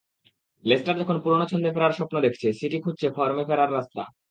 [0.63, 4.01] Leicester যখন পুরোনো ছন্দে ফেরার স্বপ্ন দেখছে, সিটি খুঁজছে ফর্মে ফেরার রাস্তা।